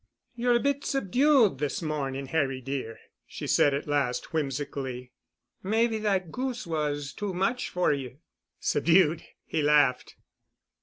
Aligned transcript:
"You're 0.33 0.55
a 0.55 0.59
bit 0.59 0.83
subdued 0.83 1.59
this 1.59 1.79
morning, 1.79 2.25
Harry 2.25 2.59
dear," 2.59 2.97
she 3.27 3.45
said 3.45 3.71
at 3.75 3.85
last, 3.85 4.33
whimsically. 4.33 5.11
"Maybe 5.61 5.99
that 5.99 6.31
goose 6.31 6.65
was 6.65 7.13
too 7.13 7.35
much 7.35 7.69
for 7.69 7.93
you." 7.93 8.17
"Subdued!" 8.59 9.23
he 9.45 9.61
laughed. 9.61 10.15